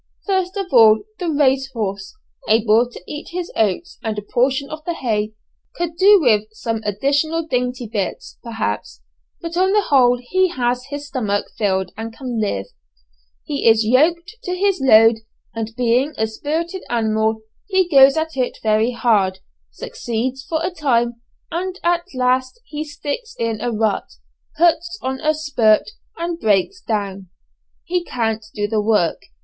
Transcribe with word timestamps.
First 0.25 0.57
of 0.57 0.73
all 0.73 1.03
the 1.19 1.29
race 1.29 1.71
horse, 1.73 2.15
able 2.49 2.89
to 2.89 3.03
eat 3.07 3.27
his 3.29 3.51
oats 3.55 3.99
and 4.01 4.17
a 4.17 4.23
portion 4.23 4.67
of 4.71 4.83
the 4.83 4.95
hay, 4.95 5.33
could 5.75 5.95
do 5.95 6.19
with 6.19 6.45
some 6.53 6.81
additional 6.83 7.45
dainty 7.45 7.85
bits, 7.85 8.39
perhaps, 8.43 9.03
but 9.41 9.55
on 9.55 9.73
the 9.73 9.83
whole 9.89 10.17
he 10.19 10.47
has 10.47 10.85
his 10.85 11.05
stomach 11.09 11.45
filled 11.55 11.91
and 11.95 12.11
can 12.17 12.41
live. 12.41 12.65
He 13.43 13.67
is 13.69 13.85
yoked 13.85 14.37
to 14.45 14.55
his 14.55 14.81
load, 14.83 15.17
and 15.53 15.71
being 15.77 16.15
a 16.17 16.25
spirited 16.25 16.81
animal, 16.89 17.43
he 17.67 17.87
goes 17.87 18.17
at 18.17 18.35
it 18.35 18.57
very 18.63 18.93
hard, 18.93 19.37
succeeds 19.69 20.43
for 20.43 20.65
a 20.65 20.71
time; 20.71 21.21
at 21.51 22.05
last 22.15 22.59
he 22.65 22.83
sticks 22.83 23.35
in 23.37 23.61
a 23.61 23.71
rut, 23.71 24.11
puts 24.57 24.97
on 25.03 25.19
a 25.19 25.35
"spurt," 25.35 25.91
and 26.17 26.39
breaks 26.39 26.81
down. 26.81 27.29
He 27.83 28.03
can't 28.03 28.43
do 28.55 28.67
the 28.67 28.81
work. 28.81 29.21